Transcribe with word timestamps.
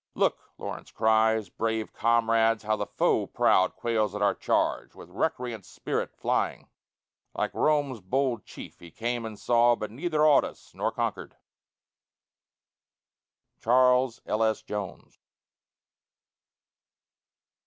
"Look," 0.15 0.51
Lawrence 0.57 0.89
cries, 0.89 1.49
"brave 1.49 1.93
comrades; 1.93 2.63
how 2.63 2.75
the 2.75 2.87
foe 2.87 3.27
proud 3.27 3.75
Quails 3.75 4.15
at 4.15 4.21
our 4.23 4.33
charge, 4.33 4.95
with 4.95 5.11
recreant 5.11 5.63
spirit 5.63 6.15
flying:" 6.15 6.67
Like 7.35 7.53
Rome's 7.53 8.01
bold 8.01 8.43
chief, 8.43 8.79
he 8.79 8.89
came 8.89 9.27
and 9.27 9.37
saw, 9.37 9.75
but 9.75 9.91
neither 9.91 10.25
Awed 10.25 10.43
us, 10.43 10.71
nor 10.73 10.91
conquer'd. 10.91 11.35
CHARLES 13.59 14.21
L. 14.25 14.41
S. 14.41 14.63
JONES. 14.63 15.19